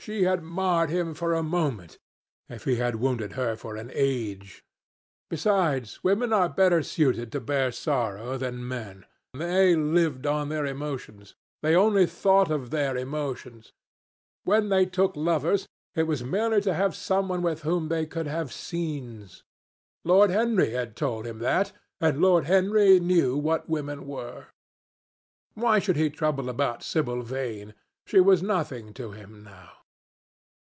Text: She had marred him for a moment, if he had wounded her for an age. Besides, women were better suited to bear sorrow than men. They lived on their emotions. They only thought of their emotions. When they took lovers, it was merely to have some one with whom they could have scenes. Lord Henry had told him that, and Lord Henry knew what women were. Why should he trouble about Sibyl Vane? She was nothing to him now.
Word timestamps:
She 0.00 0.22
had 0.22 0.42
marred 0.42 0.88
him 0.88 1.12
for 1.12 1.34
a 1.34 1.42
moment, 1.42 1.98
if 2.48 2.64
he 2.64 2.76
had 2.76 2.96
wounded 2.96 3.32
her 3.34 3.54
for 3.54 3.76
an 3.76 3.90
age. 3.94 4.64
Besides, 5.28 6.02
women 6.02 6.30
were 6.30 6.48
better 6.48 6.82
suited 6.82 7.30
to 7.32 7.38
bear 7.40 7.70
sorrow 7.70 8.38
than 8.38 8.66
men. 8.66 9.04
They 9.34 9.76
lived 9.76 10.26
on 10.26 10.48
their 10.48 10.64
emotions. 10.64 11.34
They 11.60 11.76
only 11.76 12.06
thought 12.06 12.50
of 12.50 12.70
their 12.70 12.96
emotions. 12.96 13.74
When 14.44 14.70
they 14.70 14.86
took 14.86 15.14
lovers, 15.16 15.68
it 15.94 16.04
was 16.04 16.24
merely 16.24 16.62
to 16.62 16.72
have 16.72 16.96
some 16.96 17.28
one 17.28 17.42
with 17.42 17.60
whom 17.60 17.88
they 17.88 18.06
could 18.06 18.26
have 18.26 18.54
scenes. 18.54 19.44
Lord 20.02 20.30
Henry 20.30 20.70
had 20.70 20.96
told 20.96 21.26
him 21.26 21.40
that, 21.40 21.72
and 22.00 22.22
Lord 22.22 22.46
Henry 22.46 22.98
knew 22.98 23.36
what 23.36 23.68
women 23.68 24.06
were. 24.06 24.46
Why 25.52 25.78
should 25.78 25.96
he 25.96 26.08
trouble 26.08 26.48
about 26.48 26.82
Sibyl 26.82 27.20
Vane? 27.22 27.74
She 28.06 28.18
was 28.18 28.42
nothing 28.42 28.94
to 28.94 29.10
him 29.12 29.44
now. 29.44 29.72